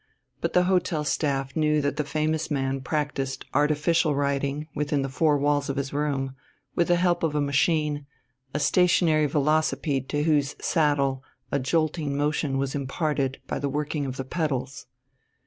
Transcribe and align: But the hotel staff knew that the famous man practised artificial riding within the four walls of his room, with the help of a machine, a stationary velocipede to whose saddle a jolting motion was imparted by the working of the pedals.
But 0.39 0.53
the 0.53 0.63
hotel 0.63 1.03
staff 1.03 1.55
knew 1.55 1.79
that 1.79 1.95
the 1.95 2.03
famous 2.03 2.49
man 2.49 2.81
practised 2.81 3.45
artificial 3.53 4.15
riding 4.15 4.67
within 4.73 5.03
the 5.03 5.09
four 5.13 5.37
walls 5.37 5.69
of 5.69 5.75
his 5.77 5.93
room, 5.93 6.35
with 6.73 6.87
the 6.87 6.95
help 6.95 7.21
of 7.21 7.35
a 7.35 7.39
machine, 7.39 8.07
a 8.51 8.59
stationary 8.59 9.27
velocipede 9.27 10.09
to 10.09 10.23
whose 10.23 10.55
saddle 10.59 11.23
a 11.51 11.59
jolting 11.59 12.17
motion 12.17 12.57
was 12.57 12.73
imparted 12.73 13.41
by 13.45 13.59
the 13.59 13.69
working 13.69 14.07
of 14.07 14.17
the 14.17 14.25
pedals. 14.25 14.87